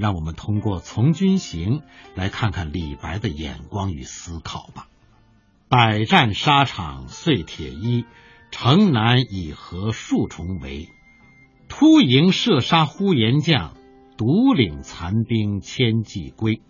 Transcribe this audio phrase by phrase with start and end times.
[0.00, 1.80] 让我们通过《从军行》
[2.14, 4.88] 来看看李白的眼光与思考吧。
[5.68, 8.06] 百战沙场碎铁衣，
[8.50, 10.88] 城南已合数重围。
[11.68, 13.76] 突营射杀呼延将，
[14.16, 16.62] 独领残兵千骑归。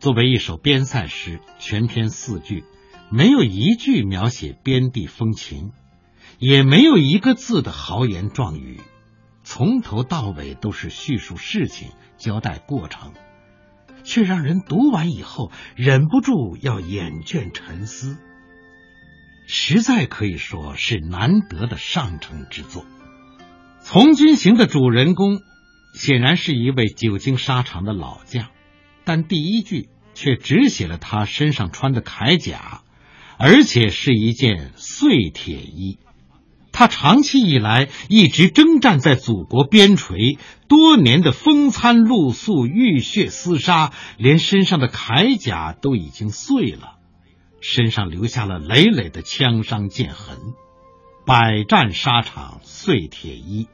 [0.00, 2.64] 作为一首边塞诗，全篇四句，
[3.10, 5.70] 没有一句描写边地风情，
[6.38, 8.80] 也没有一个字的豪言壮语，
[9.44, 13.12] 从头到尾都是叙述事情、交代过程，
[14.02, 18.16] 却让人读完以后忍不住要眼倦沉思，
[19.46, 22.82] 实在可以说是难得的上乘之作。
[23.82, 25.40] 《从军行》的主人公
[25.92, 28.48] 显然是一位久经沙场的老将，
[29.04, 32.80] 但第一句却只写了他身上穿的铠甲，
[33.38, 35.98] 而且是一件碎铁衣。
[36.74, 40.38] 他长期以来一直征战在祖国边陲，
[40.68, 46.96] 多年的风餐露宿、浴血厮杀，连身上的铠甲都已经碎了，
[47.60, 50.36] 身上留下了累累的枪伤剑痕。
[51.24, 53.68] 百战沙场碎铁衣。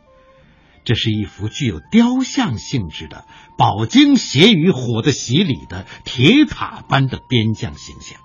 [0.85, 3.25] 这是一幅具有雕像性质的
[3.57, 8.20] 饱经血与火的洗礼的铁塔般的边将形象。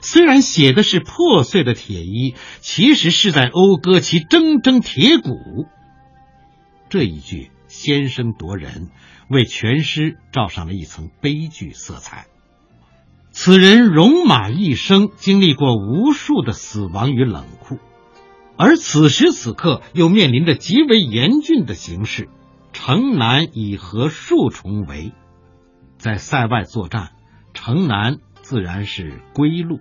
[0.00, 5.66] 虽然写的是破碎的铁衣，其实是在讴歌其铮铮铁骨。
[6.88, 8.90] 这一句先声夺人，
[9.28, 12.26] 为全诗罩上了一层悲剧色彩。
[13.30, 17.78] 此人戎马一生，经历过无数的死亡与冷酷。
[18.58, 22.28] 而此时此刻，又面临着极为严峻的形势，
[22.74, 25.12] 城南已合数重围，
[25.96, 27.12] 在塞外作战，
[27.54, 28.18] 城南
[28.52, 29.80] 自然是归路，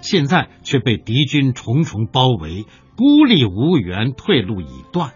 [0.00, 2.64] 现在却被敌军重重包围，
[2.96, 5.10] 孤立无援，退路已断，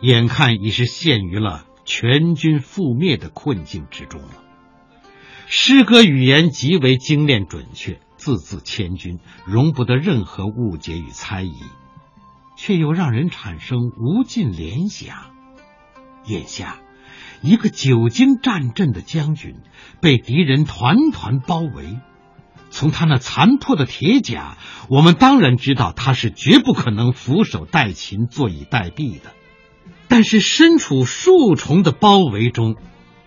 [0.00, 4.42] 眼看已是陷于了全军覆灭的困境之中了。
[5.46, 11.54] 诗歌语言极为精炼准确，字字千钧，容不得任何误解与猜疑。
[12.56, 15.30] 却又让人产生无尽联想。
[16.26, 16.80] 眼下，
[17.40, 19.56] 一个久经战阵的将军
[20.00, 21.98] 被敌人团团包围，
[22.70, 24.56] 从他那残破的铁甲，
[24.88, 29.32] 我们当然知道他是绝不可能俯首待擒、坐以待毙的。
[30.08, 32.76] 但是身处数重的包围中，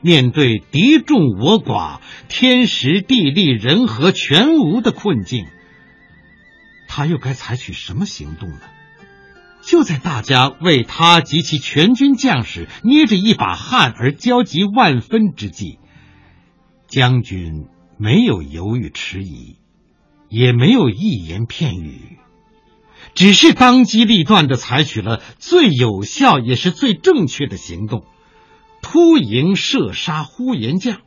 [0.02, 5.48] 面对敌众我寡、天时地利人和全无的困境，
[6.88, 8.60] 他又该采取什么行动呢？
[9.66, 15.80] 就在大家为他及其全军将士捏着一把汗而焦急万分之际，
[16.88, 17.66] 将军
[17.98, 19.58] 没有犹豫迟疑，
[20.30, 22.20] 也没有一言片语，
[23.16, 28.06] 只是当机立断的采取了最有效也是最正确的行动——
[28.84, 31.00] 突营射杀呼延将。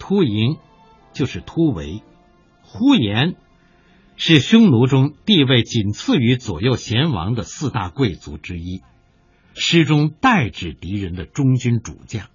[0.00, 0.56] 突营
[1.12, 2.02] 就是突围，
[2.62, 3.36] 呼延。
[4.16, 8.82] 是匈奴中地位仅次于左右贤王的四大贵族之一，
[9.54, 12.26] 诗中代指敌人的中军主将。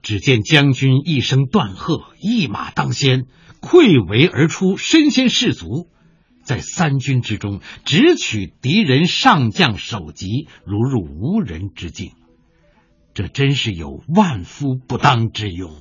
[0.00, 3.24] 只见将军一声断喝，一马当先，
[3.62, 5.88] 溃围而出，身先士卒，
[6.42, 12.12] 在三军之中直取敌人上将首级，如入无人之境。
[13.14, 15.72] 这真是有万夫不当之勇。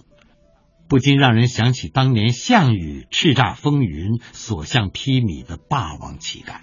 [0.93, 6.61] 不禁让人想起当年项羽叱咤风云、所向披靡的霸王气概。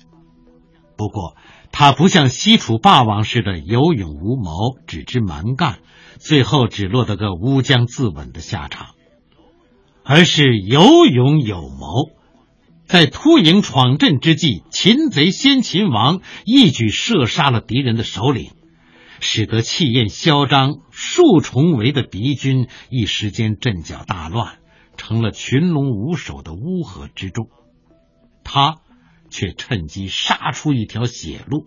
[0.97, 1.35] 不过，
[1.73, 5.81] 他不像西楚霸王似的有勇无谋、只知蛮干，
[6.21, 8.91] 最后只落得个乌江自刎的下场，
[10.05, 12.13] 而是有勇有谋，
[12.87, 18.53] 在突营闯阵之际，擒贼先擒王，一举射杀了敌人的首领。
[19.21, 24.59] 使得气焰嚣张、数重围的敌军一时间阵脚大乱，
[24.97, 27.49] 成了群龙无首的乌合之众。
[28.43, 28.79] 他
[29.29, 31.67] 却趁机杀出一条血路，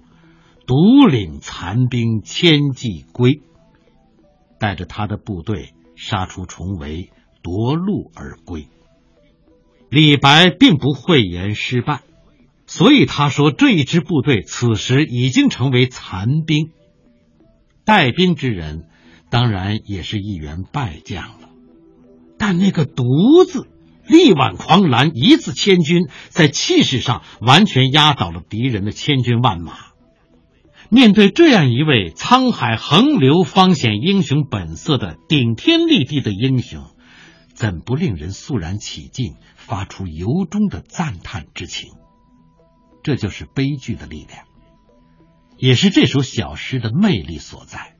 [0.65, 3.41] 独领残兵千骑归，
[4.59, 7.11] 带着他的部队杀出重围，
[7.41, 8.67] 夺路而归。
[9.89, 12.01] 李白并不讳言失败，
[12.65, 16.71] 所以他说这一支部队此时已经成为残兵。
[17.85, 18.87] 带兵之人，
[19.29, 21.49] 当然也是一员败将了。
[22.37, 23.67] 但那个独字
[24.07, 29.73] 力挽狂澜，一字千军，在气势上完全压倒了敌人的千军万马。
[30.89, 36.83] 面对这样一位沧海横流、方显英雄本色的顶天立地的英雄，
[37.53, 41.93] 怎不令人肃然起敬，发出由衷的赞叹之情？
[43.01, 44.45] 这就是悲剧的力量。
[45.63, 47.95] 也是这首小诗的魅力所在。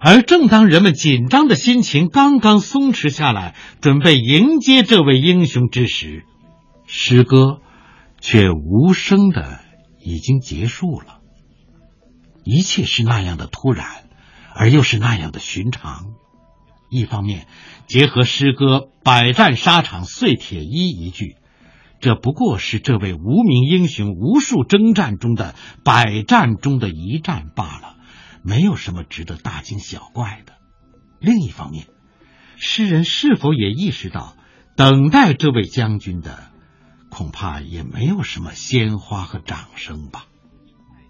[0.00, 6.24] 而正当人们紧张的心情刚刚松弛下来，准备迎接这位英雄之时，
[6.88, 7.60] 诗歌
[8.20, 9.60] 却无声的
[10.02, 11.20] 已经结束了。
[12.42, 13.86] 一切是那样的突然，
[14.56, 16.06] 而又是那样的寻常。
[16.90, 17.46] 一方面，
[17.86, 21.36] 结合诗歌“百战沙场碎铁衣”一句，
[22.00, 25.54] 这不过是这位无名英雄无数征战中的
[25.84, 27.96] 百战中的一战罢了。
[28.42, 30.54] 没有什么值得大惊小怪的。
[31.20, 31.88] 另一方面，
[32.56, 34.34] 诗人是否也意识到，
[34.76, 36.50] 等待这位将军的，
[37.10, 40.24] 恐怕也没有什么鲜花和掌声吧？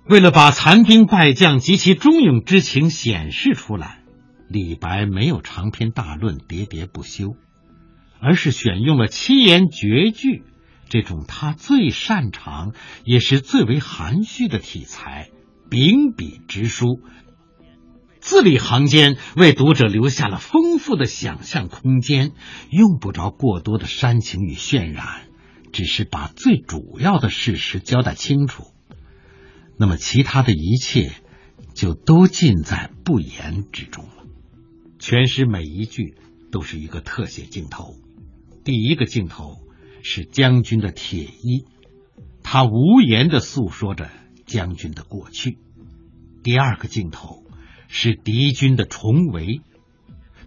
[0.09, 4.01] 为了把残兵败将及其忠勇之情显示出来，
[4.49, 7.37] 李白没有长篇大论、喋喋不休，
[8.21, 10.43] 而是选用了七言绝句
[10.91, 15.31] 这种他最擅长也是最为含蓄的题材。
[15.71, 17.01] 秉笔直书，
[18.19, 22.33] 字里行间为读者留下了丰富的想象空间，
[22.71, 25.29] 用不着过多的煽情与渲染，
[25.73, 28.65] 只是把最主要的事实交代清楚。
[29.79, 31.13] 那么，其他的一切
[31.73, 34.25] 就都尽在不言之中了。
[34.99, 36.17] 全诗每一句
[36.51, 37.95] 都是一个特写镜头，
[38.65, 39.57] 第一个镜头
[40.03, 41.65] 是将军的铁衣，
[42.43, 44.11] 他无言的诉说着。
[44.47, 45.59] 将军的过去，
[46.43, 47.45] 第二个镜头
[47.87, 49.61] 是敌军的重围，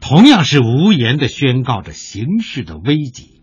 [0.01, 3.41] 同样是无言的宣告着形势的危急。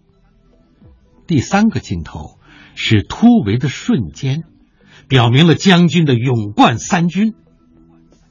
[1.27, 2.39] 第三个镜头
[2.75, 4.45] 是突围的瞬间，
[5.09, 7.33] 表明了将军的勇冠三军。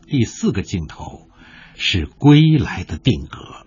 [0.06, 1.28] 第四个镜头
[1.74, 3.66] 是归来的定格，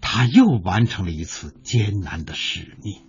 [0.00, 3.02] 他又完成了一次艰难的使命。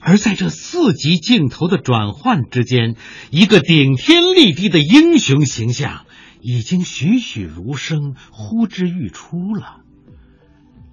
[0.00, 2.94] 而在这四级镜头的转换之间，
[3.30, 6.06] 一个顶天立地的英雄形象
[6.40, 9.80] 已经栩栩如生、呼之欲出了。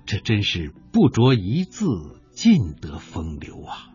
[0.05, 1.85] 这真是不着一字，
[2.33, 3.89] 尽得风流啊！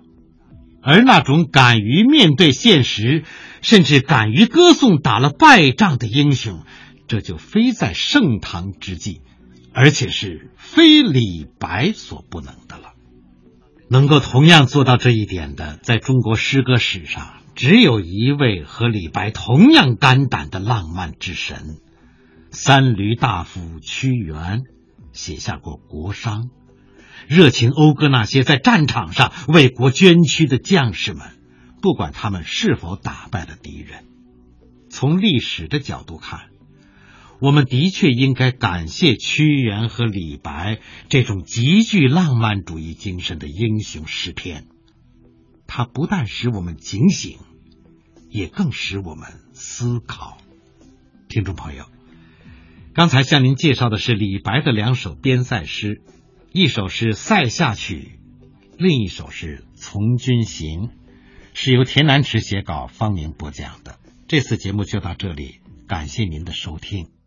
[0.80, 3.24] 而那种敢于面对现实，
[3.60, 6.64] 甚至敢于歌颂打了败仗的英雄，
[7.08, 9.20] 这就非在盛唐之际，
[9.80, 12.94] 而且是非李白所不能的了。
[13.88, 21.76] 能够同样做到这一点的，在中国诗歌史上，只有一位和李白同样肝胆的浪漫之神——
[22.50, 24.62] 三闾大夫屈原，
[25.12, 26.42] 写下过《国殇》，
[27.28, 31.22] 热情讴歌那些在战场上为国捐躯的将士们，
[31.80, 34.06] 不管他们是否打败了敌人。
[34.90, 36.48] 从历史的角度看。
[37.40, 44.66] 我们的确应该感谢屈原和李白这种极具浪漫主义精神的英雄诗篇，
[45.66, 47.38] 它不但使我们警醒，
[48.28, 50.38] 也更使我们思考。
[51.28, 51.84] 听众朋友，
[52.92, 56.02] 刚才向您介绍的是李白的两首边塞诗，
[56.52, 58.18] 一首是《塞下曲》，
[58.78, 60.80] 另一首是《从军行》，
[61.54, 64.00] 是由田南池写稿，方明播讲的。
[64.26, 67.17] 这次节目就到这里，感谢您的收听。